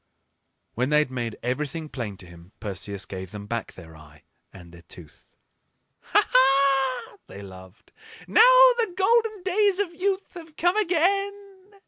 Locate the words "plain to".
1.87-2.25